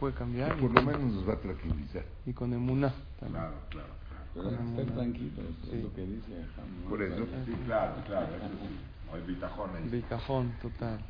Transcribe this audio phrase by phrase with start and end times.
[0.00, 2.04] puede cambiar Por lo menos nos va a tranquilizar.
[2.26, 3.44] y con emuná también.
[3.44, 3.88] Claro, claro.
[4.32, 6.88] Pero estar tranquilos, es lo que dice Hamlet.
[6.88, 7.26] Por eso.
[7.44, 9.12] Sí, claro, claro, eso sí.
[9.12, 9.88] O el bitajón ahí.
[9.90, 11.00] Bicajón, total.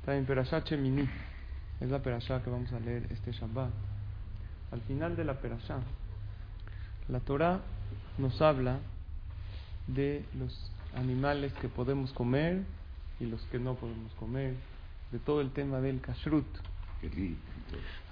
[0.00, 1.08] Está en Perashat Shemini.
[1.80, 3.70] Es la Perashá que vamos a leer este Shabbat.
[4.72, 5.78] Al final de la Perashá,
[7.08, 7.60] la Torah
[8.18, 8.80] nos habla
[9.86, 12.62] de los animales que podemos comer
[13.20, 14.54] y los que no podemos comer,
[15.12, 16.46] de todo el tema del kashrut.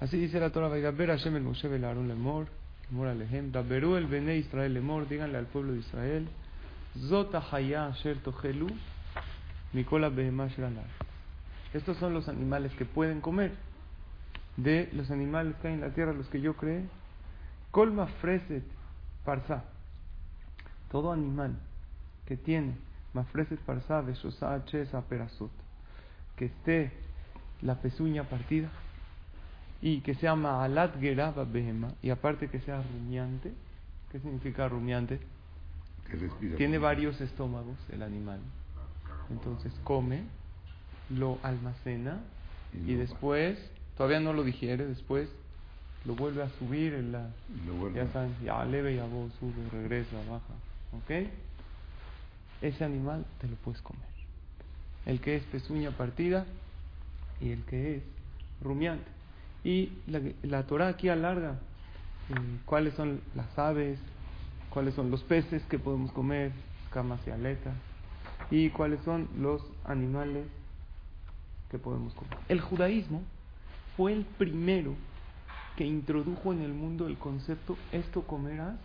[0.00, 2.46] Así dice la Torah, Vaidaber Hashem el Moshe el Aarón lemor,
[2.90, 6.28] lemor alejem, Daberu el Bene Israel lemor, díganle al pueblo de Israel,
[7.08, 8.68] Zota Haya Asher Tohelu,
[9.72, 10.84] Mikola Behemah Asher Alal.
[11.72, 13.52] Estos son los animales que pueden comer.
[14.56, 16.84] De los animales que hay en la tierra, los que yo creé,
[17.72, 18.62] Kolma Freset
[19.24, 19.64] Parsa.
[20.92, 21.56] Todo animal
[22.26, 22.76] que tiene
[23.14, 25.50] Mafreset Parsa, Beshosa Chesa Perasot,
[26.36, 26.92] que esté
[27.62, 28.68] la pezuña partida,
[29.82, 33.52] y que sea Maalat Geraba Behema, y aparte que sea rumiante.
[34.10, 35.18] ¿Qué significa rumiante?
[36.08, 36.56] Que respira.
[36.56, 38.38] Tiene varios estómagos el animal.
[39.30, 40.22] Entonces come,
[41.10, 42.18] lo almacena
[42.72, 43.58] Y y después,
[43.96, 45.28] todavía no lo digiere, después
[46.06, 47.30] lo vuelve a subir en la...
[47.90, 50.54] Y Ya a- saben, ya leve, ya vos, sube, regresa, baja.
[50.92, 51.28] ¿Ok?
[52.62, 54.02] Ese animal te lo puedes comer.
[55.06, 56.46] El que es pezuña partida
[57.40, 58.02] y el que es
[58.62, 59.10] rumiante.
[59.62, 61.58] Y la, la Torah aquí alarga
[62.30, 63.98] eh, cuáles son las aves,
[64.70, 66.52] cuáles son los peces que podemos comer,
[66.90, 67.74] camas y aletas,
[68.50, 70.46] y cuáles son los animales
[71.70, 72.38] que podemos comer.
[72.48, 73.22] El judaísmo
[73.96, 74.94] fue el primero
[75.76, 78.76] que introdujo en el mundo el concepto esto comerás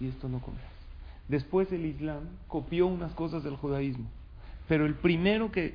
[0.00, 0.70] y esto no comerás.
[1.28, 4.06] Después el Islam copió unas cosas del judaísmo,
[4.68, 5.74] pero el primero que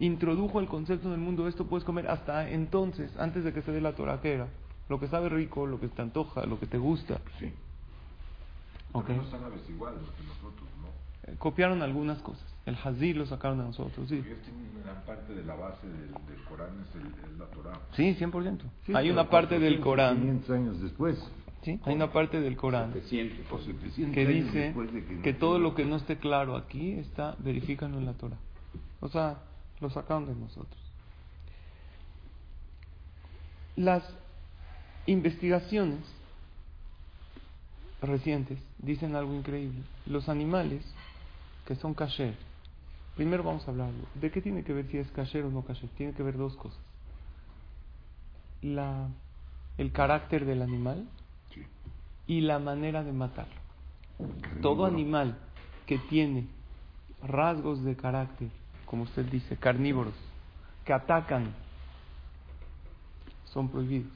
[0.00, 3.70] introdujo el concepto en el mundo esto puedes comer hasta entonces, antes de que se
[3.70, 4.48] dé la Torah, que era
[4.88, 7.20] lo que sabe rico, lo que te antoja, lo que te gusta.
[7.38, 7.52] Sí.
[8.92, 9.04] Ok.
[9.06, 11.32] Pero no son aves iguales que nosotros, ¿no?
[11.32, 12.42] Eh, Copiaron algunas cosas.
[12.66, 14.22] El hazir lo sacaron a nosotros, sí.
[14.84, 17.80] Gran parte de la base del, del Corán es, el, es la Torah.
[17.94, 18.58] Sí, 100%.
[18.86, 21.18] Sí, Hay una parte del 400, Corán, 500 años después.
[21.62, 23.52] sí, hay una parte del Corán 700.
[23.52, 25.68] O 700 que dice de que todo nació.
[25.68, 28.38] lo que no esté claro aquí está verifícalo en la Torah.
[29.00, 29.38] O sea,
[29.80, 30.80] lo sacaron de nosotros.
[33.76, 34.02] Las
[35.06, 36.00] investigaciones
[38.02, 39.82] recientes dicen algo increíble.
[40.06, 40.82] Los animales
[41.66, 42.34] que son kasher,
[43.16, 45.88] primero vamos a hablar de qué tiene que ver si es kasher o no kasher.
[45.90, 46.80] Tiene que ver dos cosas.
[48.62, 49.08] La,
[49.78, 51.08] el carácter del animal
[51.54, 51.62] Sí.
[52.26, 53.54] y la manera de matarlo.
[54.60, 55.38] Todo animal
[55.86, 56.46] que tiene
[57.22, 58.48] rasgos de carácter,
[58.90, 60.14] como usted dice, carnívoros,
[60.84, 61.54] que atacan,
[63.44, 64.12] son prohibidos.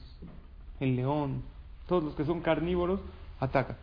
[0.81, 1.43] El león,
[1.87, 2.99] todos los que son carnívoros,
[3.39, 3.77] atacan.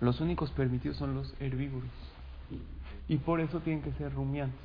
[0.00, 1.88] Los únicos permitidos son los herbívoros.
[3.06, 4.58] Y por eso tienen que ser rumiantes.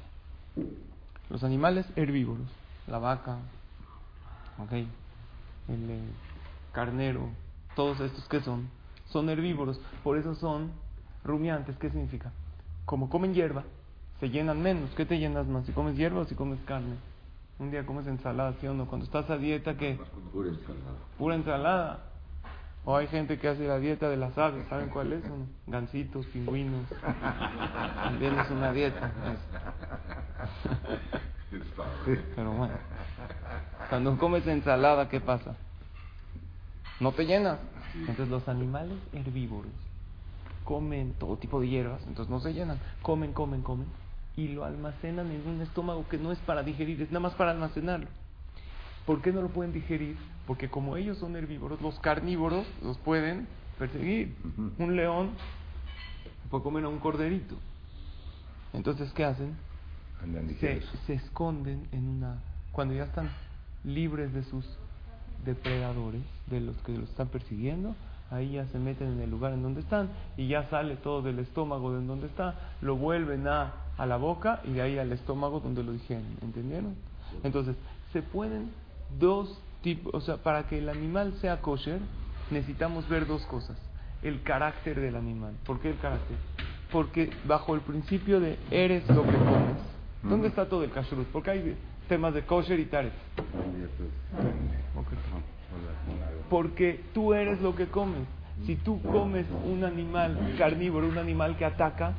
[1.29, 2.47] Los animales herbívoros,
[2.87, 3.37] la vaca,
[4.71, 4.87] el
[5.91, 6.01] eh,
[6.71, 7.29] carnero,
[7.75, 8.69] todos estos que son,
[9.09, 10.71] son herbívoros, por eso son
[11.23, 11.77] rumiantes.
[11.77, 12.31] ¿Qué significa?
[12.85, 13.63] Como comen hierba,
[14.23, 14.89] se llenan menos.
[14.95, 15.65] ¿Qué te llenas más?
[15.65, 16.95] Si comes hierba o si comes carne.
[17.59, 18.87] Un día comes ensalada, ¿sí o no?
[18.87, 19.99] Cuando estás a dieta, ¿qué?
[20.31, 20.97] Pura ensalada.
[21.17, 21.99] Pura ensalada.
[22.85, 25.25] O hay gente que hace la dieta de las aves, ¿saben cuál es?
[25.25, 26.85] Son Gansitos, pingüinos.
[28.03, 29.11] También es una dieta.
[32.35, 32.75] Pero bueno,
[33.89, 35.57] cuando comes ensalada, ¿qué pasa?
[37.01, 37.59] No te llenas.
[37.93, 39.73] Entonces los animales herbívoros
[40.63, 42.79] comen todo tipo de hierbas, entonces no se llenan.
[43.01, 44.02] Comen, comen, comen.
[44.35, 47.51] Y lo almacenan en un estómago que no es para digerir, es nada más para
[47.51, 48.07] almacenarlo.
[49.05, 50.17] ¿Por qué no lo pueden digerir?
[50.47, 53.47] Porque como ellos son herbívoros, los carnívoros los pueden
[53.77, 54.33] perseguir.
[54.77, 55.31] Un león
[56.49, 57.55] puede comer a un corderito.
[58.73, 59.55] Entonces, ¿qué hacen?
[60.59, 62.41] Se, se esconden en una
[62.71, 63.29] cuando ya están
[63.83, 64.65] libres de sus
[65.45, 67.95] depredadores de los que los están persiguiendo
[68.31, 71.39] ahí ya se meten en el lugar en donde están y ya sale todo del
[71.39, 75.11] estómago de en donde está lo vuelven a, a la boca y de ahí al
[75.11, 76.95] estómago donde lo digieren ¿entendieron?
[77.43, 77.75] entonces
[78.11, 78.71] se pueden
[79.19, 81.99] dos tipo, o sea, para que el animal sea kosher,
[82.49, 83.77] necesitamos ver dos cosas.
[84.23, 85.53] El carácter del animal.
[85.65, 86.37] ¿Por qué el carácter?
[86.91, 89.77] Porque bajo el principio de eres lo que comes,
[90.23, 91.27] ¿dónde está todo el kashrut?
[91.27, 91.77] Porque hay
[92.07, 93.13] temas de kosher y taref.
[96.53, 98.27] Porque tú eres lo que comes.
[98.67, 102.13] Si tú comes un animal carnívoro, un animal que ataca,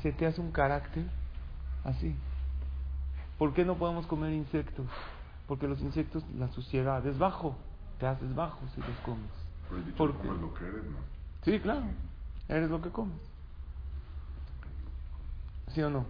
[0.00, 1.04] se te hace un carácter
[1.84, 2.16] así.
[3.36, 4.86] ¿Por qué no podemos comer insectos?
[5.46, 7.54] Porque los insectos, la suciedad es bajo,
[8.00, 9.30] te haces bajo si los comes.
[9.68, 10.96] Pero el dicho lo que eres, ¿no?
[11.44, 11.84] Sí, claro,
[12.48, 13.20] eres lo que comes.
[15.74, 16.06] ¿Sí o no?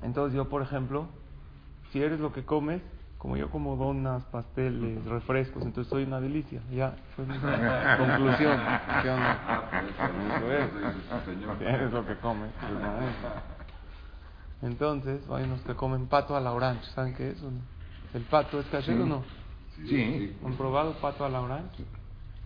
[0.00, 1.08] Entonces yo, por ejemplo,
[1.90, 2.82] si eres lo que comes,
[3.24, 6.60] como yo como donas, pasteles, refrescos, entonces soy una delicia.
[6.70, 8.60] Ya, fue mi conclusión.
[9.00, 9.30] ¿Sí o no?
[10.52, 10.68] Eso es.
[11.58, 12.52] Si eres lo que pues, es.
[14.60, 16.84] Entonces, hay unos que comen pato a la orange.
[16.94, 17.38] ¿Saben qué es?
[18.12, 19.24] ¿El pato es caché o no?
[19.86, 20.36] Sí.
[20.44, 21.82] ¿Han probado pato a la orange?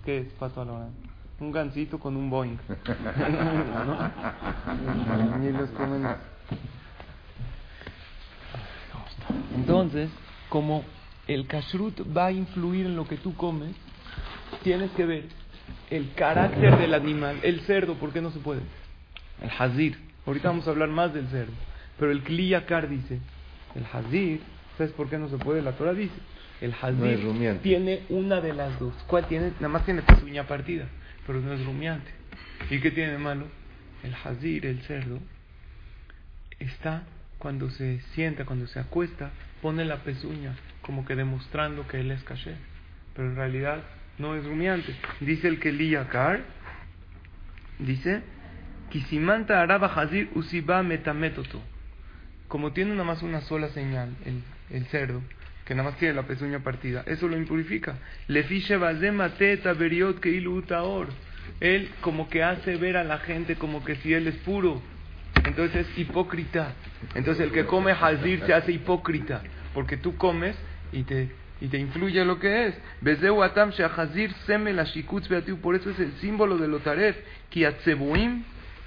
[0.04, 0.96] ¿Qué es pato a la orange?
[1.40, 2.56] Un gansito con un boing.
[5.42, 6.06] Y los comen.
[9.56, 10.08] Entonces,
[10.48, 10.84] como
[11.26, 13.74] el kashrut va a influir en lo que tú comes,
[14.62, 15.24] tienes que ver
[15.90, 17.38] el carácter del animal.
[17.42, 18.60] El cerdo, ¿por qué no se puede?
[19.42, 19.98] El hazir.
[20.26, 21.52] Ahorita vamos a hablar más del cerdo.
[21.98, 23.18] Pero el kliyakar dice,
[23.74, 24.40] el hazir,
[24.76, 25.62] ¿sabes por qué no se puede?
[25.62, 26.14] La Torah dice,
[26.60, 28.94] el hazir tiene una de las dos.
[29.06, 29.52] ¿Cuál tiene?
[29.56, 30.86] Nada más tiene pezuña partida,
[31.26, 32.10] pero no es rumiante.
[32.70, 33.46] ¿Y qué tiene de malo?
[34.02, 35.18] El hazir, el cerdo,
[36.58, 37.02] está
[37.38, 39.30] cuando se sienta, cuando se acuesta,
[39.62, 42.54] pone la pezuña como que demostrando que él es caché.
[43.14, 43.82] Pero en realidad
[44.18, 44.94] no es rumiante.
[45.20, 46.40] Dice el Keliyakar,
[47.78, 48.22] dice,
[48.90, 51.60] Kisimanta araba hazir usiba metametoto.
[52.48, 55.20] Como tiene nada más una sola señal, el, el cerdo,
[55.66, 57.98] que nada más tiene la pezuña partida, eso lo impurifica.
[58.26, 60.38] Le fiche mateta beriot que.
[61.60, 64.80] Él como que hace ver a la gente como que si él es puro.
[65.48, 66.74] Entonces es hipócrita.
[67.14, 69.42] Entonces el que come hazir se hace hipócrita.
[69.72, 70.56] Porque tú comes
[70.92, 71.30] y te,
[71.60, 72.74] y te influye lo que es.
[75.62, 77.16] Por eso es el símbolo de lotaref.
[77.48, 78.44] Ki atzebuim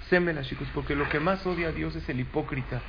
[0.10, 0.70] seme la shikutz.
[0.74, 2.80] Porque lo que más odia a Dios es el hipócrita.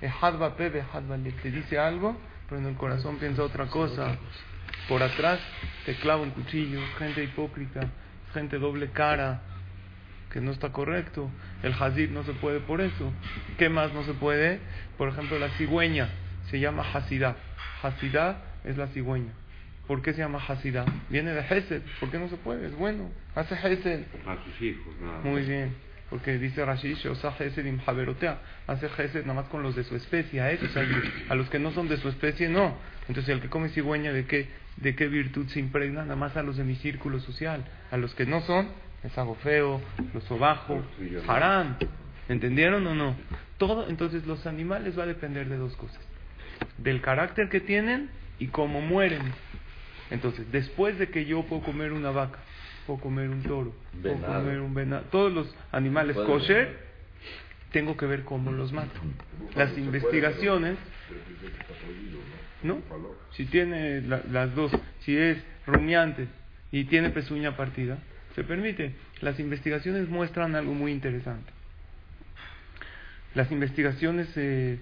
[0.00, 2.16] Te dice algo,
[2.48, 4.16] pero en el corazón piensa otra cosa.
[4.88, 5.40] Por atrás
[5.86, 6.80] te clava un cuchillo.
[6.98, 7.80] Gente hipócrita.
[8.34, 9.42] Gente doble cara
[10.32, 11.30] que no está correcto.
[11.62, 13.12] El hazir no se puede por eso.
[13.58, 14.60] ¿Qué más no se puede?
[14.96, 16.08] Por ejemplo, la cigüeña
[16.50, 17.36] se llama hasidá.
[17.82, 19.32] Hasidá es la cigüeña.
[19.86, 20.86] ¿Por qué se llama hasidá?
[21.10, 21.82] Viene de Hesed.
[22.00, 22.66] ¿Por qué no se puede?
[22.66, 23.10] Es bueno.
[23.34, 24.04] Hace Hesed.
[24.26, 25.24] A sus hijos, nada más.
[25.24, 25.74] Muy bien.
[26.08, 26.94] Porque dice Rashi.
[26.94, 30.40] Hace Hesed nada más con los de su especie.
[30.40, 30.70] A esos,
[31.28, 32.76] a los que no son de su especie, no.
[33.08, 36.02] Entonces, el que come cigüeña, ¿de qué, ¿de qué virtud se impregna?
[36.02, 37.64] Nada más a los de mi círculo social.
[37.90, 38.68] A los que no son,
[39.04, 39.80] es algo feo,
[40.14, 40.82] los sobajo,
[41.28, 41.76] haram.
[42.28, 43.16] ¿Entendieron o no?
[43.58, 46.00] Todo, entonces los animales va a depender de dos cosas.
[46.78, 49.22] Del carácter que tienen y cómo mueren.
[50.10, 52.38] Entonces, después de que yo puedo comer una vaca,
[52.86, 56.78] puedo comer un toro, puedo comer un venado, todos los animales kosher,
[57.72, 59.00] tengo que ver cómo los mato.
[59.56, 60.76] Las investigaciones,
[62.62, 62.74] ¿no?
[63.32, 64.70] Si tiene la- las dos,
[65.00, 66.26] si es rumiante
[66.70, 67.98] y tiene pezuña partida,
[68.34, 68.94] se permite.
[69.20, 71.52] Las investigaciones muestran algo muy interesante.
[73.34, 74.78] Las investigaciones eh,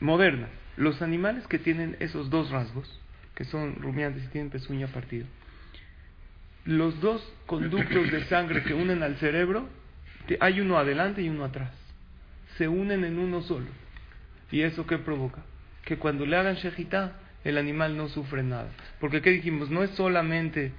[0.00, 3.00] modernas, los animales que tienen esos dos rasgos,
[3.34, 5.26] que son rumiantes y tienen pezuña partida,
[6.64, 9.68] los dos conductos de sangre que unen al cerebro,
[10.40, 11.72] hay uno adelante y uno atrás,
[12.58, 13.66] se unen en uno solo.
[14.50, 15.42] ¿Y eso qué provoca?
[15.84, 18.68] Que cuando le hagan shejitá, el animal no sufre nada.
[19.00, 19.70] Porque ¿qué dijimos?
[19.70, 20.72] No es solamente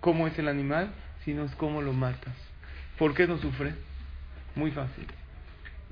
[0.00, 0.92] cómo es el animal,
[1.24, 2.34] sino es cómo lo matas.
[2.98, 3.74] ¿Por qué no sufre?
[4.54, 5.06] Muy fácil.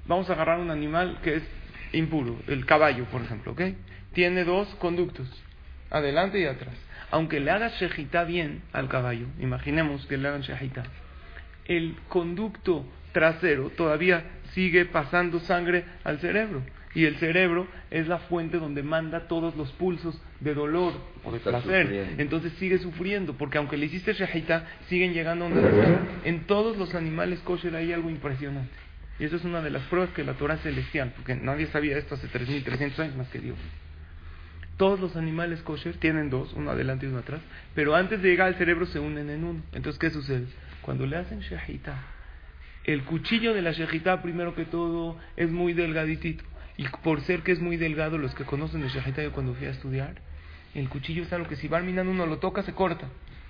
[0.06, 1.42] Vamos a agarrar un animal que es
[1.92, 3.62] impuro, el caballo, por ejemplo, ¿ok?
[4.12, 5.28] Tiene dos conductos,
[5.90, 6.74] adelante y atrás.
[7.10, 10.84] Aunque le hagas shejitá bien al caballo, imaginemos que le hagan shejitá,
[11.66, 16.62] el conducto trasero todavía sigue pasando sangre al cerebro.
[16.92, 20.92] Y el cerebro es la fuente donde manda todos los pulsos de dolor
[21.22, 21.86] o de Está placer.
[21.86, 22.22] sufriendo.
[22.22, 25.50] Entonces sigue sufriendo, porque aunque le hiciste shahita, siguen llegando a.
[26.24, 28.72] En todos los animales kosher hay algo impresionante.
[29.20, 31.96] Y eso es una de las pruebas que la Torah es celestial, porque nadie sabía
[31.96, 33.58] esto hace 3.300 años más que Dios.
[34.76, 37.40] Todos los animales kosher tienen dos, uno adelante y uno atrás,
[37.74, 39.62] pero antes de llegar al cerebro se unen en uno.
[39.74, 40.46] Entonces, ¿qué sucede?
[40.80, 41.98] Cuando le hacen shahita,
[42.84, 46.42] el cuchillo de la shejitá, primero que todo, es muy delgaditito.
[46.80, 49.70] Y por ser que es muy delgado, los que conocen shejitá, yo cuando fui a
[49.70, 50.14] estudiar,
[50.74, 53.06] El cuchillo es algo que si Barminan uno lo toca, se corta.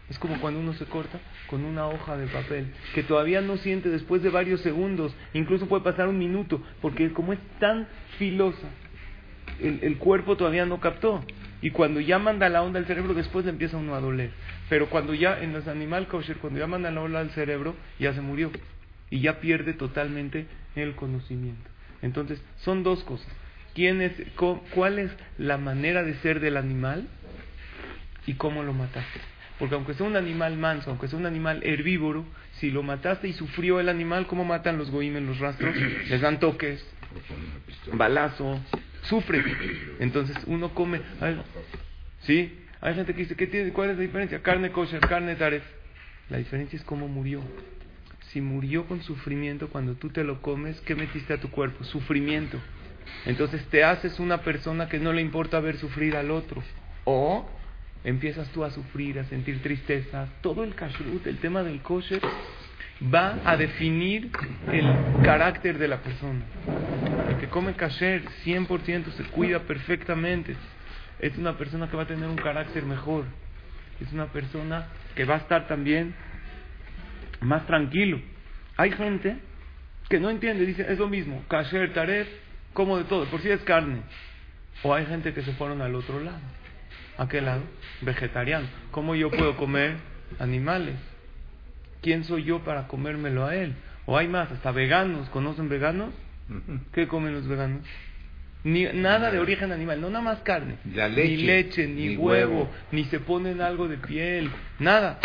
[0.08, 3.88] Es como cuando uno se corta con una hoja de papel, que todavía no siente
[3.88, 7.86] después de varios segundos, incluso puede pasar un minuto, porque como es tan
[8.18, 8.66] filosa,
[9.60, 11.24] el, el cuerpo todavía no captó.
[11.62, 14.32] Y cuando ya manda la onda al cerebro, después le empieza uno a doler.
[14.68, 18.12] Pero cuando ya, en los animal kosher, cuando ya manda la onda al cerebro, ya
[18.12, 18.50] se murió.
[19.08, 21.70] Y ya pierde totalmente el conocimiento.
[22.02, 23.28] Entonces, son dos cosas.
[23.74, 27.06] ¿Quién es, co- ¿Cuál es la manera de ser del animal
[28.26, 29.20] y cómo lo mataste?
[29.58, 33.32] Porque aunque sea un animal manso, aunque sea un animal herbívoro, si lo mataste y
[33.34, 35.74] sufrió el animal, ¿cómo matan los goim en los rastros?
[36.08, 36.84] Les dan toques,
[37.92, 38.58] balazo,
[39.02, 39.42] sufre.
[39.98, 41.00] Entonces uno come.
[42.22, 42.58] ¿Sí?
[42.80, 44.42] Hay gente que dice, ¿qué tiene, ¿cuál es la diferencia?
[44.42, 45.62] Carne kosher, carne taref.
[46.30, 47.42] La diferencia es cómo murió.
[48.32, 51.82] Si murió con sufrimiento, cuando tú te lo comes, ¿qué metiste a tu cuerpo?
[51.82, 52.58] Sufrimiento.
[53.26, 56.62] Entonces te haces una persona que no le importa ver sufrir al otro.
[57.04, 57.48] O
[58.04, 60.28] empiezas tú a sufrir, a sentir tristeza.
[60.42, 62.20] Todo el kashrut, el tema del kosher,
[63.12, 64.30] va a definir
[64.70, 64.86] el
[65.24, 66.44] carácter de la persona.
[67.28, 70.54] El que come kasher 100% se cuida perfectamente.
[71.18, 73.24] Es una persona que va a tener un carácter mejor.
[74.00, 76.14] Es una persona que va a estar también
[77.40, 78.20] más tranquilo.
[78.76, 79.36] Hay gente
[80.08, 82.28] que no entiende, dice, es lo mismo, kasher, taref,
[82.72, 84.02] como de todo, por si es carne.
[84.82, 86.40] O hay gente que se fueron al otro lado.
[87.18, 87.62] ¿A qué lado?
[88.00, 88.66] Vegetariano.
[88.90, 89.96] ¿Cómo yo puedo comer
[90.38, 90.96] animales?
[92.00, 93.74] ¿Quién soy yo para comérmelo a él?
[94.06, 95.28] O hay más, hasta veganos.
[95.28, 96.14] ¿Conocen veganos?
[96.92, 97.84] ¿Qué comen los veganos?
[98.64, 100.76] Ni, nada de origen animal, no nada más carne.
[100.84, 102.70] Leche, ni leche, ni, ni huevo, huevo.
[102.92, 105.18] ni se ponen algo de piel, nada.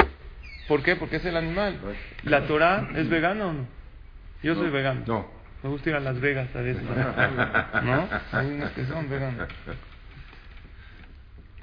[0.67, 0.95] ¿Por qué?
[0.95, 1.79] Porque es el animal.
[2.23, 3.67] ¿La Torah es vegana o no?
[4.43, 5.01] Yo soy vegano.
[5.05, 5.27] No.
[5.63, 6.83] Me gusta ir a Las Vegas a veces.
[7.83, 8.07] ¿No?
[8.31, 9.47] Hay unos que son veganos.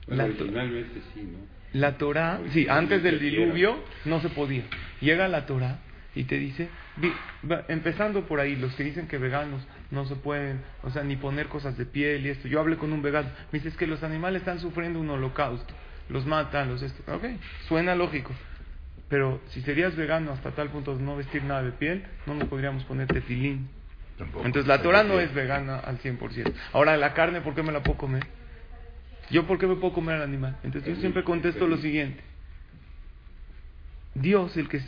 [0.08, 1.38] La, to- Originalmente sí, ¿no?
[1.80, 4.64] la Torah, sí, antes del diluvio no se podía.
[5.00, 5.78] Llega la Torah
[6.14, 6.68] y te dice,
[7.68, 11.46] empezando por ahí, los que dicen que veganos no se pueden, o sea, ni poner
[11.46, 12.48] cosas de piel y esto.
[12.48, 15.72] Yo hablé con un vegano, me dice, es que los animales están sufriendo un holocausto,
[16.10, 17.02] los matan, los esto.
[17.14, 17.24] Ok,
[17.68, 18.32] suena lógico.
[19.12, 22.48] Pero si serías vegano hasta tal punto de no vestir nada de piel, no nos
[22.48, 23.68] podríamos poner tefilín.
[24.16, 24.46] Tampoco.
[24.46, 26.50] Entonces la Torah no es vegana al 100%.
[26.72, 28.26] Ahora, la carne, ¿por qué me la puedo comer?
[29.30, 30.56] ¿Yo por qué me puedo comer al animal?
[30.62, 32.22] Entonces yo siempre contesto lo siguiente.
[34.14, 34.80] Dios, el que,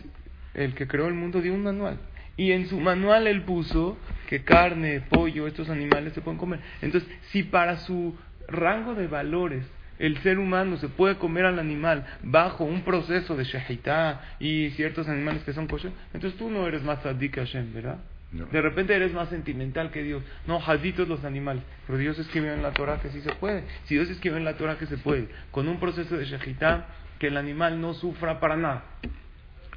[0.54, 1.99] el que creó el mundo, dio un manual.
[2.38, 3.99] Y en su manual él puso
[4.31, 6.61] que carne, pollo, estos animales se pueden comer.
[6.81, 8.16] Entonces, si para su
[8.49, 9.66] rango de valores
[9.98, 15.08] el ser humano se puede comer al animal bajo un proceso de shahitá y ciertos
[15.08, 17.98] animales que son kosher, entonces tú no eres más tzadik Hashem, ¿verdad?
[18.32, 18.46] No.
[18.46, 20.22] De repente eres más sentimental que Dios.
[20.48, 21.62] No, jaditos los animales.
[21.86, 23.62] Pero Dios escribió en la Torah que sí se puede.
[23.84, 26.86] Si Dios escribió en la Torah que se puede, con un proceso de shahitá,
[27.20, 28.84] que el animal no sufra para nada.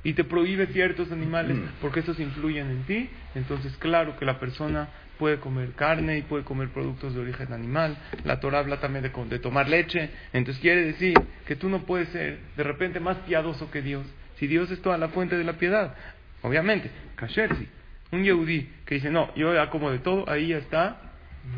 [0.04, 3.10] Y te prohíbe ciertos animales porque esos influyen en ti.
[3.36, 7.98] Entonces, claro que la persona puede comer carne y puede comer productos de origen animal.
[8.24, 10.10] La Torah habla también de, tomar leche.
[10.34, 14.06] Entonces, quiere decir que tú no puedes ser de repente más piadoso que Dios.
[14.38, 15.96] Si Dios es toda la fuente de la piedad.
[16.42, 17.68] Obviamente, kasher sí.
[18.12, 21.02] Un yehudí que dice, no, yo ya como de todo, ahí ya está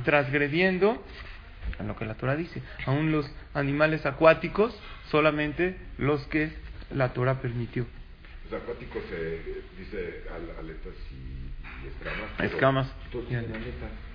[0.04, 1.04] transgrediendo
[1.78, 2.62] a lo que la Torah dice.
[2.86, 4.76] Aún los animales acuáticos,
[5.12, 6.52] solamente los que
[6.92, 7.86] la Torah permitió.
[8.52, 11.49] Los acuáticos se dice al- y, y
[12.44, 12.88] escamas.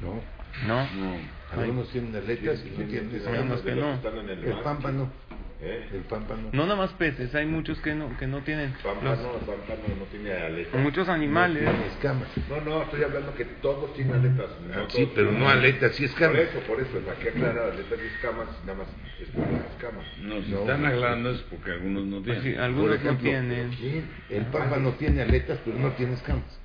[0.00, 0.21] No.
[0.66, 0.88] ¿No?
[0.94, 1.16] No.
[1.52, 3.61] Algunos tienen aletas y no tienen escamas.
[3.61, 3.94] que no.
[3.94, 5.11] están en el, pámpano.
[5.61, 5.88] ¿Eh?
[5.94, 6.50] El pámpano.
[6.52, 8.73] No nada más peces, hay muchos que no, que no tienen.
[8.83, 10.80] Pámpano, los- pámpano no tiene aletas.
[10.80, 11.62] muchos animales.
[11.62, 12.28] No tienen escamas.
[12.50, 14.50] No, no, estoy hablando que todos tienen aletas.
[14.61, 16.38] no Ah, todos sí, pero no aletas, sí Por escamas.
[16.40, 18.88] eso, por eso, para que aclarar aletas y escamas, nada más
[19.21, 20.04] es por las escamas.
[20.21, 20.59] No, si No.
[20.61, 22.42] están aclarando es porque algunos no Pues tienen.
[22.42, 23.71] sí, algunos Por ejemplo, no tienen.
[23.71, 24.04] ¿quién?
[24.30, 26.61] El pámpano tiene aletas, pero no tiene escamas.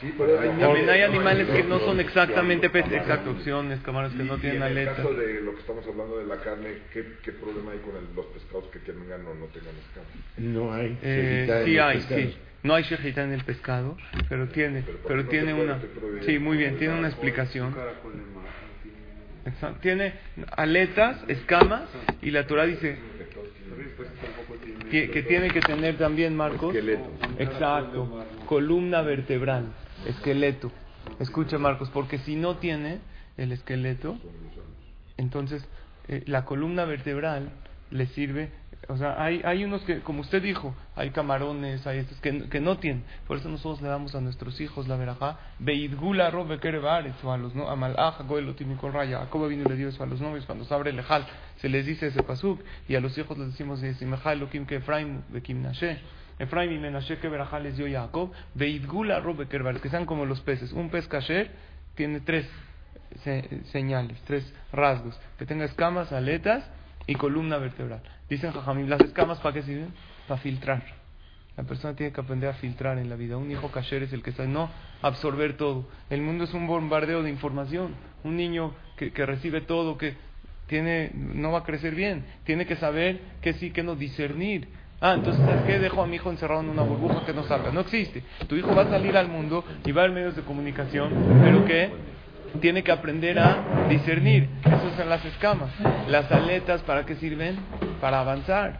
[0.00, 4.24] Sí, pero hay También hay animales que no son exactamente peces, exacto, opciones, camarones que
[4.24, 4.98] Y- no tienen en aletas.
[4.98, 7.96] el caso de lo que estamos hablando de la carne, ¿qué, qué problema hay con
[7.96, 10.10] el- los pescados que tengan o no tengan escamas?
[10.38, 10.98] No hay.
[11.02, 12.24] Eh, en sí hay, pescados.
[12.24, 12.38] sí.
[12.64, 13.96] No hay shejitá en el pescado,
[14.28, 15.80] pero tiene, Pero ¿por pero no tiene una,
[16.24, 17.74] sí, muy bien, tiene una explicación.
[19.44, 19.80] Exacto.
[19.80, 20.14] Tiene
[20.56, 21.82] aletas, escamas,
[22.22, 22.96] y la Torah dice
[24.90, 27.10] que, que tiene que tener también, Marcos, Esqueleto.
[27.38, 29.74] exacto, columna vertebral,
[30.06, 30.70] esqueleto.
[31.18, 33.00] Escucha, Marcos, porque si no tiene
[33.36, 34.16] el esqueleto,
[35.16, 35.66] entonces
[36.08, 37.50] eh, la columna vertebral
[37.90, 38.50] le sirve
[38.88, 42.60] O sea, hay, hay unos que, como usted dijo, hay camarones, hay estos que, que
[42.60, 43.04] no tienen.
[43.28, 45.38] Por eso nosotros le damos a nuestros hijos la verajá.
[45.60, 46.58] Beidgula robe
[47.22, 49.20] o a los no, a malaja, goelo timikol raya.
[49.20, 51.26] Jacob vino le dio eso a los novios cuando se abre el lejal.
[51.58, 52.60] Se les dice ese pasuk.
[52.88, 56.00] Y a los hijos les decimos, Simejal lokim que Efraim de Kimnashe.
[56.38, 58.32] Efraim y Menashe que verajá les dio Jacob.
[58.54, 60.72] Beidgula robe kerebares, que sean como los peces.
[60.72, 61.50] Un pez kasher
[61.94, 62.48] tiene tres
[63.22, 65.18] se- señales, tres rasgos.
[65.38, 66.64] Que tenga escamas, aletas
[67.06, 68.00] y columna vertebral.
[68.28, 69.92] Dicen Jajamim, ¿las escamas para qué sirven?
[70.26, 70.82] Para filtrar.
[71.56, 73.36] La persona tiene que aprender a filtrar en la vida.
[73.36, 74.70] Un hijo kasher es el que sabe no
[75.02, 75.86] absorber todo.
[76.08, 77.94] El mundo es un bombardeo de información.
[78.24, 80.14] Un niño que, que recibe todo, que
[80.66, 82.24] tiene, no va a crecer bien.
[82.44, 84.68] Tiene que saber que sí, que no, discernir.
[85.04, 85.80] Ah, entonces, ¿sabes qué?
[85.80, 87.72] Dejo a mi hijo encerrado en una burbuja que no salga.
[87.72, 88.22] No existe.
[88.46, 91.90] Tu hijo va a salir al mundo y va a medios de comunicación, pero que
[92.60, 94.48] tiene que aprender a discernir.
[94.64, 95.70] Esas son las escamas.
[96.06, 97.56] Las aletas, ¿para qué sirven?
[98.00, 98.78] Para avanzar.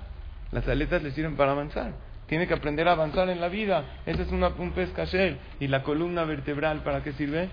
[0.53, 1.91] Las aletas le sirven para avanzar.
[2.29, 3.83] Tiene que aprender a avanzar en la vida.
[4.07, 5.39] Ese es una, un pez kasher.
[5.59, 7.49] ¿Y la columna vertebral para qué sirve?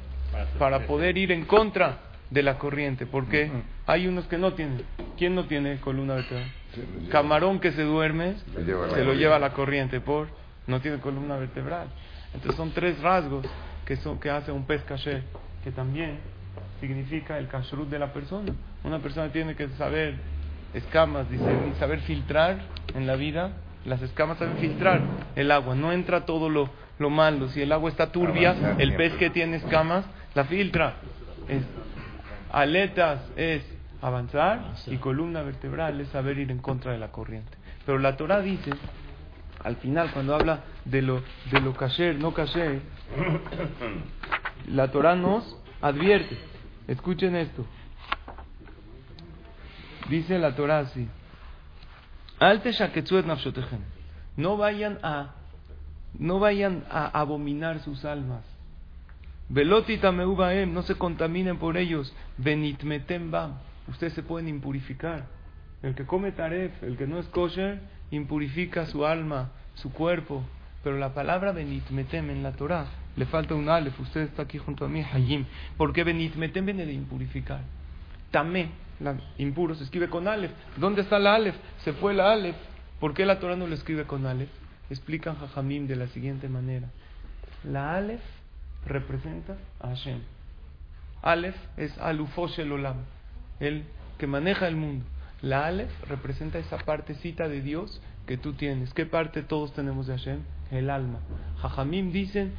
[0.59, 3.05] Para poder ir en contra de la corriente.
[3.05, 3.51] Porque
[3.85, 4.83] hay unos que no tienen.
[5.17, 6.51] ¿Quién no tiene columna vertebral?
[7.09, 10.27] Camarón que se duerme, Se lleva la se lo lleva la corriente por
[10.67, 11.87] no tiene columna vertebral.
[12.33, 13.45] Entonces son tres rasgos
[13.85, 15.23] que son que hace un pez kasher,
[15.63, 16.19] que también
[16.79, 18.53] significa el kashrut de la persona.
[18.83, 20.15] Una persona tiene que saber
[20.73, 22.59] escamas, discernir, saber filtrar
[22.93, 23.53] en la vida.
[23.85, 25.01] Las escamas saben filtrar
[25.35, 26.69] el agua, no entra todo lo,
[26.99, 27.49] lo malo.
[27.49, 30.05] Si el agua está turbia, el pez que tiene escamas
[30.35, 30.95] la filtra.
[31.47, 31.63] Es,
[32.51, 33.63] aletas es
[34.01, 37.57] avanzar y columna vertebral es saber ir en contra de la corriente.
[37.85, 38.71] Pero la Torah dice,
[39.63, 42.81] al final cuando habla de lo, de lo kasher, no kasher,
[44.67, 46.37] la Torah nos advierte.
[46.87, 47.65] Escuchen esto.
[50.09, 51.07] Dice la Torah así.
[54.37, 55.35] No vayan a
[56.17, 58.43] no vayan a abominar sus almas.
[59.49, 62.13] Velotita meubaem, no se contaminen por ellos.
[62.37, 63.31] Benitmetem.
[63.87, 65.25] Ustedes se pueden impurificar.
[65.81, 67.79] El que come taref, el que no es kosher,
[68.11, 70.43] impurifica su alma, su cuerpo.
[70.83, 73.99] Pero la palabra benitmetem en la Torah le falta un alef.
[73.99, 75.45] Usted está aquí junto a mí, hayim.
[75.77, 77.61] Porque benitmetem viene de impurificar.
[78.29, 78.69] Tamé,
[78.99, 80.51] la, impuro, se escribe con alef.
[80.77, 81.55] ¿Dónde está la alef?
[81.83, 82.55] Se fue la alef.
[82.99, 84.49] ¿Por qué la Torah no lo escribe con alef?
[84.91, 86.87] Explican Jajamim de la siguiente manera.
[87.63, 88.21] La alef
[88.85, 90.19] representa a Hashem.
[91.21, 92.97] Aleph es Alufosh el Olam,
[93.59, 93.83] el
[94.17, 95.05] que maneja el mundo.
[95.41, 98.93] La Aleph representa esa partecita de Dios que tú tienes.
[98.93, 100.39] ¿Qué parte todos tenemos de Hashem?
[100.71, 101.19] El alma.
[101.61, 102.53] Jajamim dicen,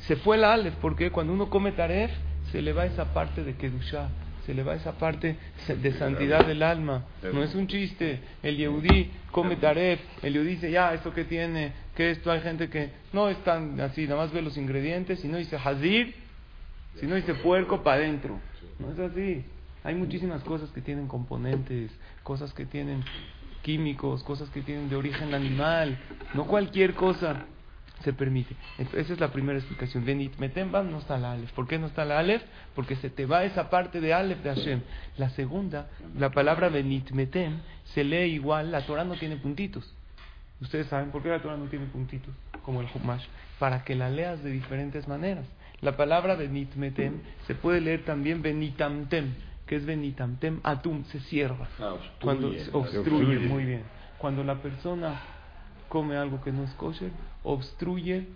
[0.00, 2.10] se fue la Aleph, porque cuando uno come Taref,
[2.50, 4.08] se le va esa parte de Kedushah,
[4.46, 5.36] se le va esa parte
[5.68, 7.04] de santidad del alma.
[7.32, 8.20] No es un chiste.
[8.42, 12.68] El Yehudí come Taref, el Yehudí dice, ya, esto que tiene, que esto, hay gente
[12.70, 16.14] que no es tan así, nada más ve los ingredientes, y no dice Hazir,
[16.98, 18.38] si no dice puerco para adentro.
[18.78, 19.44] No es así.
[19.84, 21.90] Hay muchísimas cosas que tienen componentes,
[22.22, 23.02] cosas que tienen
[23.62, 25.98] químicos, cosas que tienen de origen animal.
[26.34, 27.44] No cualquier cosa
[28.02, 28.54] se permite.
[28.78, 30.04] Ent- Esa es la primera explicación.
[30.04, 31.52] Benit Metemba no está la Aleph.
[31.52, 32.42] ¿Por qué no está la Aleph?
[32.74, 34.80] Porque se te va esa parte de Aleph de Hashem.
[35.18, 38.72] La segunda, la palabra Benit Metem se lee igual.
[38.72, 39.94] La Torah no tiene puntitos.
[40.62, 42.32] Ustedes saben por qué la Torah no tiene puntitos,
[42.64, 43.26] como el Humash,
[43.58, 45.44] para que la leas de diferentes maneras.
[45.80, 47.14] La palabra benitmetem
[47.48, 49.34] se puede leer también benitamtem,
[49.66, 51.68] que es benitamtem atum, se cierra.
[51.80, 52.64] Ah, obstruye.
[52.70, 53.38] Cuando Obstruye.
[53.48, 53.82] muy bien.
[54.18, 55.20] Cuando la persona
[55.88, 57.10] come algo que no es kosher,
[57.42, 58.28] obstruye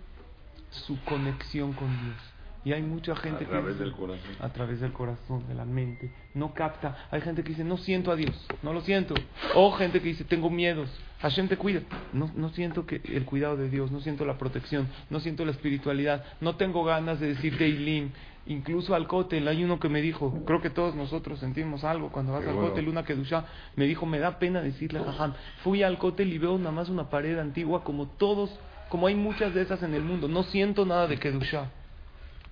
[0.69, 2.17] su conexión con Dios.
[2.67, 4.31] Y hay mucha gente A que través dice- del corazón.
[4.41, 6.11] a través del corazón, de la mente.
[6.33, 7.07] No capta.
[7.11, 9.13] Hay gente que dice, no siento a Dios, no lo siento.
[9.55, 10.89] O gente que dice, tengo miedos.
[11.21, 11.79] Hashem te cuida.
[12.11, 15.51] No, no siento que el cuidado de Dios, no siento la protección, no siento la
[15.51, 18.09] espiritualidad, no tengo ganas de decir Teilim.
[18.47, 22.33] Incluso al Kotel, hay uno que me dijo, creo que todos nosotros sentimos algo cuando
[22.33, 22.53] vas al.
[22.55, 23.45] Kotel, una Kedusha,
[23.77, 26.89] me dijo, me da pena decirle a Jajam, fui al Kotel y veo nada más
[26.89, 28.49] una pared antigua como todos,
[28.89, 31.71] como hay muchas de esas en el mundo, no siento nada de Kedusha.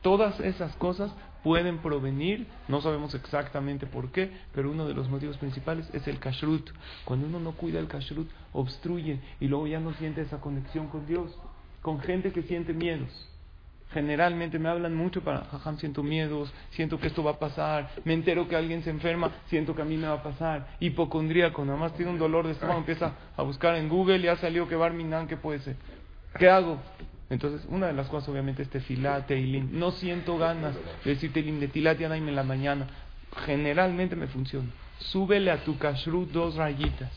[0.06, 1.12] Todas esas cosas
[1.44, 6.20] pueden provenir, no sabemos exactamente por qué, pero uno de los motivos principales es el
[6.20, 6.70] kashrut.
[7.06, 11.08] Cuando uno no cuida el kashrut, obstruye y luego ya no siente esa conexión con
[11.08, 11.36] Dios.
[11.82, 13.10] Con gente que siente miedos.
[13.94, 18.14] Generalmente me hablan mucho para, jajam, siento miedos, siento que esto va a pasar, me
[18.14, 20.68] entero que alguien se enferma, siento que a mí me va a pasar.
[20.82, 24.68] Hipocondríaco, nada más tiene un dolor de estómago, empieza a buscar en Google, ya salió
[24.68, 25.78] que Barminan, ¿qué puede ser?
[26.38, 26.78] ¿Qué hago?
[27.30, 29.70] Entonces, una de las cosas obviamente es tefilat, teilim.
[29.80, 32.88] No siento ganas de decir teilim de yanaim en la mañana.
[33.46, 34.70] Generalmente me funciona.
[35.00, 37.12] Súbele a tu kashrut dos rayitas.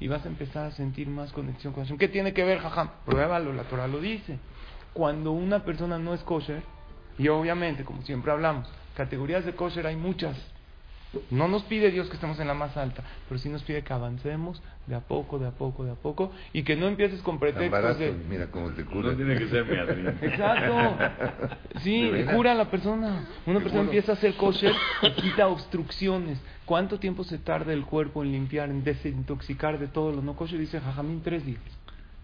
[0.00, 1.98] y vas a empezar a sentir más conexión con Hashem.
[1.98, 2.90] ¿Qué tiene que ver, jajam?
[3.06, 4.38] Pruébalo, la Torah lo dice.
[4.92, 6.62] Cuando una persona no es kosher,
[7.16, 10.36] y obviamente, como siempre hablamos, categorías de kosher hay muchas.
[11.30, 13.92] No nos pide Dios que estemos en la más alta, pero sí nos pide que
[13.92, 17.38] avancemos de a poco, de a poco, de a poco, y que no empieces con
[17.38, 18.12] pretextos barato, de...
[18.28, 19.10] mira cómo te cura.
[19.10, 20.06] No tiene que ser Beatriz.
[20.22, 20.96] Exacto.
[21.80, 23.26] Sí, cura a la persona.
[23.46, 24.72] Una persona empieza a hacer kosher
[25.02, 26.38] y quita obstrucciones.
[26.64, 30.58] ¿Cuánto tiempo se tarda el cuerpo en limpiar, en desintoxicar de todo lo no kosher?
[30.58, 31.60] Dice Jajamín, tres días.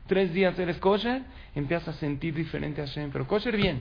[0.06, 1.22] Tres días eres kosher,
[1.54, 3.80] empiezas a sentir diferente a Hashem, pero kosher bien.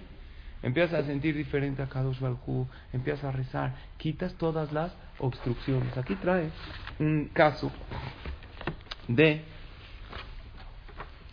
[0.62, 5.98] Empiezas a sentir diferente a Kadosh Baljú, empiezas a rezar, quitas todas las obstrucciones.
[5.98, 6.50] Aquí trae
[7.00, 7.72] un caso
[9.08, 9.41] de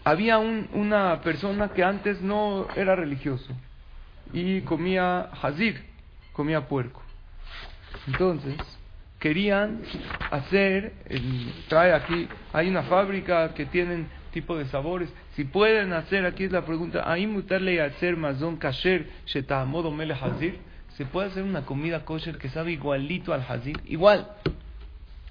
[0.05, 3.53] había un- una persona que antes no era religioso
[4.33, 5.85] y comía hazir,
[6.33, 7.03] comía puerco.
[8.07, 8.57] Entonces,
[9.19, 9.81] querían
[10.31, 10.93] hacer,
[11.69, 15.09] trae aquí, hay una fábrica que tienen tipo de sabores.
[15.35, 20.59] Si pueden hacer, aquí es la pregunta, ¿ahí mutarle hacer mazón kasher shetamodo mele hazir?
[20.99, 23.81] ¿Se puede hacer una comida kosher que sabe igualito al hazir?
[23.87, 24.29] Igual.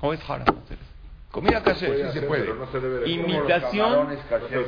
[0.02, 0.92] ¿O es haram hacer eso?
[1.30, 2.12] Comida kasher.
[2.12, 2.52] Sí se puede.
[2.52, 4.08] no se debe Imitación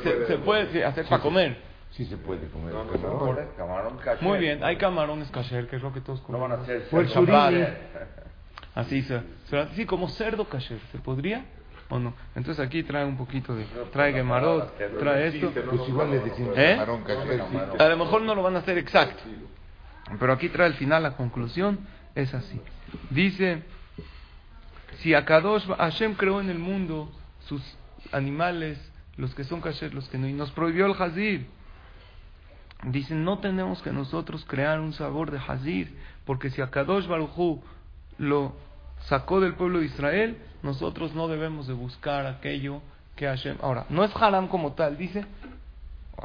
[0.04, 1.58] se, se puede sí, hacer para comer.
[1.92, 2.74] Sí se puede comer.
[2.76, 3.36] No, no, camarón.
[3.36, 3.56] no.
[3.58, 4.22] Camarón kasher.
[4.24, 6.50] Muy bien, hay camarones kasher, que es lo que todos No comemos.
[6.50, 7.78] van a hacer.
[8.76, 9.20] Así se,
[9.50, 11.44] se- sí, como cerdo kasher, ¿se podría
[11.90, 12.14] o no?
[12.36, 15.52] Entonces aquí trae un poquito de, trae gemarot, trae esto.
[15.52, 16.78] Pues igual le decimos ¿Eh?
[17.80, 19.24] A lo mejor no lo van a hacer exacto,
[20.20, 21.80] pero aquí trae al final la conclusión,
[22.16, 22.60] es así.
[23.10, 23.64] Dice,
[25.00, 27.12] si Akadosh Hashem creó en el mundo
[27.46, 27.62] sus
[28.12, 28.80] animales,
[29.16, 31.48] los que son kasher, los que no, y nos prohibió el hazir.
[32.84, 37.64] Dicen, no tenemos que nosotros crear un sabor de hazir, porque si Akadosh Barujú
[38.20, 38.56] lo
[39.08, 42.82] sacó del pueblo de Israel, nosotros no debemos de buscar aquello
[43.16, 43.58] que Hashem...
[43.62, 45.26] Ahora, no es haram como tal, dice,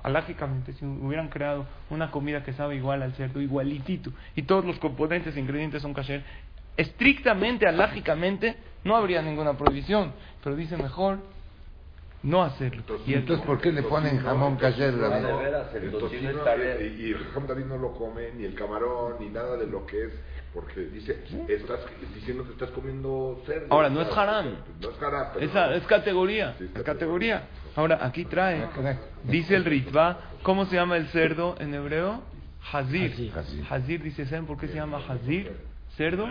[0.03, 4.79] alágicamente, si hubieran creado una comida que sabe igual al cerdo, igualitito, y todos los
[4.79, 6.23] componentes e ingredientes son kasher,
[6.77, 11.19] estrictamente, alágicamente, no habría ninguna prohibición, pero dice mejor
[12.23, 12.83] no hacerlo.
[13.07, 14.81] Y Entonces, ¿por qué le ponen jamón David?
[16.99, 20.13] y, el David no lo come, ni el camarón, ni nada de lo que es,
[20.55, 21.81] porque dice, estás
[22.15, 23.67] diciendo que estás comiendo cerdo.
[23.71, 24.57] Ahora, no es haram.
[24.81, 25.47] No es haram, pero...
[25.47, 27.45] Esa es categoría, Sí, es categoría.
[27.75, 28.69] Ahora, aquí trae,
[29.25, 32.23] dice el Ritva, ¿cómo se llama el cerdo en hebreo?
[32.71, 33.33] Hazir.
[33.35, 33.67] Hazir.
[33.69, 35.57] Hazir dice, ¿saben por qué se llama Hazir?
[35.97, 36.29] Cerdo.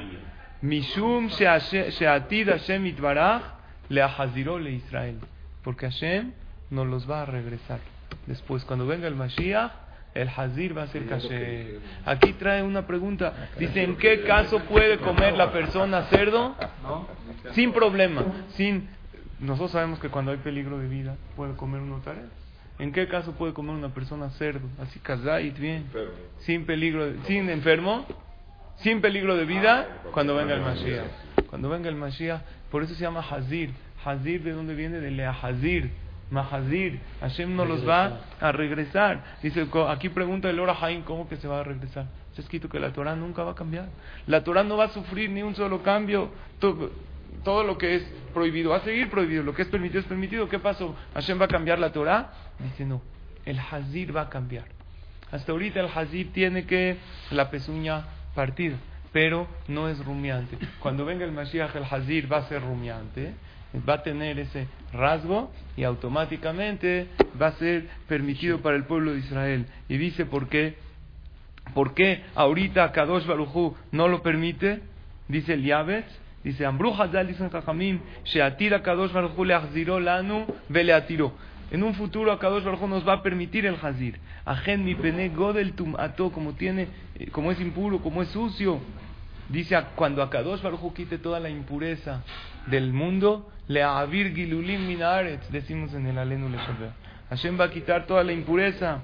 [0.62, 3.42] Mishum she'atid Hashem itbaraj
[3.90, 5.20] le ahaziró le Israel.
[5.64, 6.32] Porque Hashem
[6.70, 7.80] nos los va a regresar.
[8.28, 9.72] Después, cuando venga el Mashiach,
[10.14, 11.80] el Hazir va a ser kasher.
[12.06, 13.50] Aquí trae una pregunta.
[13.58, 16.56] Dice, ¿en qué caso puede comer la persona cerdo?
[17.54, 18.24] Sin problema.
[18.56, 18.90] Sin...
[19.40, 22.26] Nosotros sabemos que cuando hay peligro de vida, puede comer uno tarea.
[22.78, 24.68] ¿En qué caso puede comer una persona cerdo?
[24.82, 25.86] Así, kazait, bien.
[26.40, 28.06] Sin peligro, de- sin enfermo,
[28.78, 31.06] sin peligro de vida, cuando venga el Mashiach.
[31.48, 33.72] Cuando venga el Mashiach, por eso se llama Hazir.
[34.04, 35.00] Hazir, ¿de dónde viene?
[35.00, 35.92] De Leahazir.
[36.32, 37.00] Mahazir.
[37.20, 39.24] Hashem no los va a regresar.
[39.44, 42.06] Dice, aquí pregunta el Ora Haim, ¿cómo que se va a regresar?
[42.30, 43.90] Está escrito que la Torah nunca va a cambiar.
[44.28, 46.30] La Torah no va a sufrir ni un solo cambio.
[46.60, 46.92] To-
[47.44, 49.44] Todo lo que es prohibido va a seguir prohibido.
[49.44, 50.48] Lo que es permitido es permitido.
[50.50, 50.96] ¿Qué pasó?
[51.14, 52.32] ¿Hashem va a cambiar la Torah?
[52.60, 53.02] Dice, no.
[53.46, 54.66] El Hazir va a cambiar.
[55.32, 56.98] Hasta ahorita el hazir tiene que
[57.32, 58.04] la pezuña
[58.36, 58.76] partida,
[59.12, 60.58] pero no es rumiante.
[60.80, 63.34] Cuando venga el Mashiach, el hazir va a ser rumiante,
[63.88, 67.08] va a tener ese rasgo y automáticamente
[67.42, 69.66] va a ser permitido para el pueblo de Israel.
[69.90, 70.76] Y dice por qué,
[71.74, 74.82] por qué ahorita Kadosh Barujú no lo permite,
[75.28, 76.08] dice el Yavetz,
[76.44, 79.56] dice Ambru Hazal, dicen Jajamim, Sheatira Kadosh Barujú le
[80.02, 81.34] lanu vele atiró.
[81.72, 84.20] En un futuro Kadosh Baruj nos va a permitir el hazir.
[84.44, 88.80] Ajen mi pene godel tumato, como tiene, eh, como es impuro, como es sucio.
[89.48, 92.24] Dice cuando Akadosh Baruj quite toda la impureza
[92.68, 96.58] del mundo, le avir gilulim minaretz, decimos en el alenu le
[97.30, 99.04] Hashem va a quitar toda la impureza.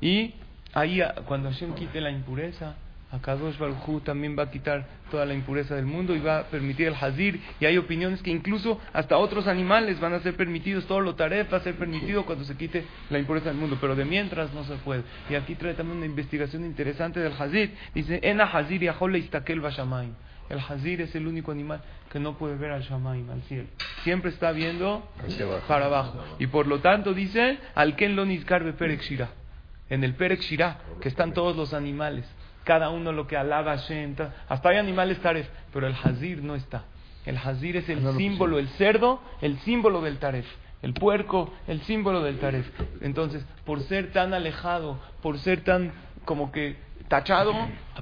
[0.00, 0.34] Y
[0.72, 2.74] ahí cuando Hashem quite la impureza,
[3.12, 6.88] Akadosh Baruj también va a quitar toda la impureza del mundo y va a permitir
[6.88, 7.40] el hazir.
[7.60, 11.52] Y hay opiniones que incluso hasta otros animales van a ser permitidos, todo lo taref
[11.52, 13.78] va a ser permitido cuando se quite la impureza del mundo.
[13.80, 15.04] Pero de mientras no se puede.
[15.30, 17.74] Y aquí trae también una investigación interesante del hazir.
[17.94, 20.14] Dice, Ena hazir y istakel bashamayim.
[20.48, 23.68] El hazir es el único animal que no puede ver al shamaim, al cielo.
[24.04, 25.66] Siempre está viendo abajo.
[25.66, 26.24] para abajo.
[26.38, 29.28] Y por lo tanto dice, al ken lo nizkar be.
[29.88, 32.26] En el perek shirah, que están todos los animales.
[32.66, 34.16] Cada uno lo que alaba a Hashem.
[34.48, 36.82] Hasta hay animales taref, pero el hazir no está.
[37.24, 40.44] El hazir es el No símbolo, el cerdo, el símbolo del taref.
[40.82, 42.68] El puerco, el símbolo del taref.
[43.02, 45.92] Entonces, por ser tan alejado, por ser tan
[46.24, 46.74] como que
[47.08, 47.52] tachado,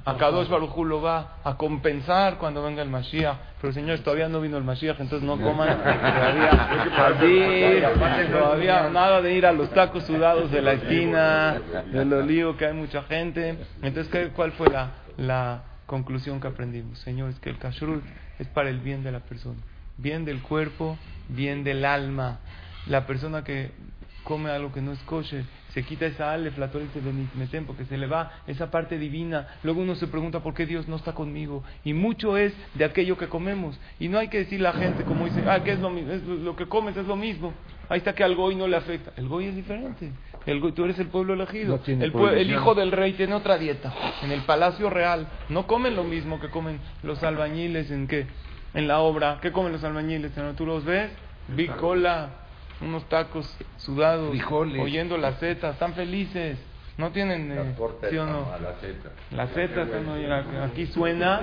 [0.03, 3.37] a Kadosh Baruj Hu lo va a compensar cuando venga el Mashiach.
[3.61, 5.77] Pero señores, todavía no vino el Mashiach, entonces no coman
[6.95, 7.93] todavía
[8.31, 12.73] todavía nada de ir a los tacos sudados de la esquina, del olivo, que hay
[12.73, 13.57] mucha gente.
[13.81, 16.99] Entonces, ¿qué- ¿cuál fue la, la conclusión que aprendimos?
[16.99, 18.03] Señores, que el kashrut
[18.39, 19.59] es para el bien de la persona,
[19.97, 20.97] bien del cuerpo,
[21.29, 22.39] bien del alma.
[22.87, 23.71] La persona que
[24.23, 25.43] come algo que no es kosher,
[25.75, 26.31] se quita esa
[26.79, 29.45] dice benitmetem, porque se le va esa parte divina.
[29.61, 31.63] Luego uno se pregunta por qué Dios no está conmigo.
[31.83, 33.79] Y mucho es de aquello que comemos.
[33.99, 36.55] Y no hay que decir la gente como dice, ah, que es lo es lo
[36.55, 37.53] que comes es lo mismo.
[37.89, 39.11] Ahí está que al goy no le afecta.
[39.17, 40.11] El goy es diferente.
[40.47, 41.75] El goy, tú eres el pueblo elegido.
[41.75, 43.93] No el, pue- el hijo del rey tiene otra dieta.
[44.23, 48.25] En el palacio real no comen lo mismo que comen los albañiles en qué?
[48.73, 49.39] En la obra.
[49.41, 50.31] ¿Qué comen los albañiles?
[50.55, 51.11] ¿Tú los ves?
[51.49, 52.29] Bicola,
[52.81, 54.81] unos tacos sudados, Frijoles.
[54.81, 56.57] oyendo las setas, están felices.
[56.97, 57.75] No tienen, eh,
[58.09, 58.47] ¿sí o no?
[59.31, 61.41] La zeta, la- aquí suena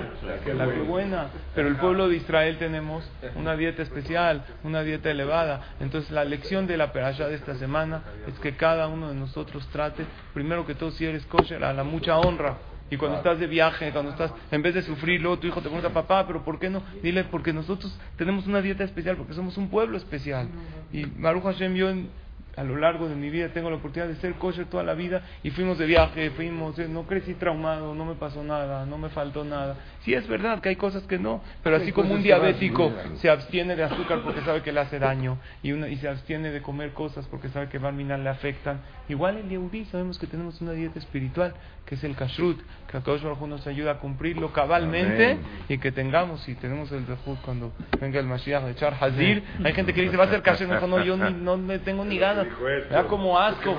[0.57, 5.75] la que buena, pero el pueblo de Israel tenemos una dieta especial, una dieta elevada.
[5.79, 9.67] Entonces la lección de la perasha de esta semana es que cada uno de nosotros
[9.67, 12.57] trate, primero que todo si eres kosher, a la mucha honra.
[12.89, 15.69] Y cuando estás de viaje, cuando estás, en vez de sufrir, luego tu hijo te
[15.69, 16.83] pregunta, papá, pero ¿por qué no?
[17.01, 20.47] Dile, porque nosotros tenemos una dieta especial, porque somos un pueblo especial.
[20.91, 22.09] Y Baruch Hashem, yo en-
[22.55, 25.21] a lo largo de mi vida tengo la oportunidad de ser kosher toda la vida
[25.43, 29.09] y fuimos de viaje, fuimos, eh, no crecí traumado, no me pasó nada, no me
[29.09, 29.75] faltó nada.
[30.01, 33.75] Sí es verdad que hay cosas que no, pero así como un diabético se abstiene
[33.75, 36.93] de azúcar porque sabe que le hace daño y, una, y se abstiene de comer
[36.93, 40.99] cosas porque sabe que Barminan le afectan, igual el Yehudí sabemos que tenemos una dieta
[40.99, 41.53] espiritual
[41.85, 45.39] que es el kashrut, que Akadosh Baruj nos ayuda a cumplirlo cabalmente Amén.
[45.67, 49.73] y que tengamos, si tenemos el dejud cuando venga el Mashiach de echar hazir, hay
[49.73, 52.17] gente que dice va a ser kasher, no, no, yo ni, no me tengo ni
[52.17, 52.42] ganas,
[52.89, 53.75] Me da como asco,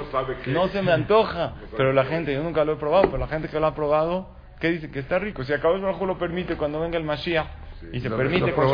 [0.47, 3.29] no no se me antoja, pero la gente, yo nunca lo he probado, pero la
[3.29, 4.29] gente que lo ha probado,
[4.61, 4.91] ¿qué dice?
[4.91, 7.47] Que está rico, si Baruj Hu lo permite cuando venga el Mashiach
[7.93, 8.69] y se permite con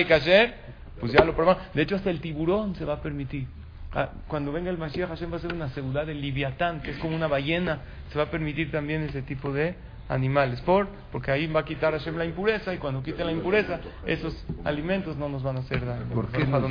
[0.00, 0.54] y kasher,
[1.00, 3.46] pues ya lo probamos, de hecho hasta el tiburón se va a permitir.
[3.94, 6.98] Ah, Cuando venga el Mashiach, Hashem va a hacer una ciudad de Liviatán, que es
[6.98, 7.80] como una ballena.
[8.10, 9.74] Se va a permitir también ese tipo de
[10.08, 10.62] animales.
[10.62, 10.88] ¿Por?
[11.10, 15.16] Porque ahí va a quitar Hashem la impureza y cuando quite la impureza, esos alimentos
[15.16, 16.06] no nos van a hacer daño.
[16.14, 16.70] ¿Por qué los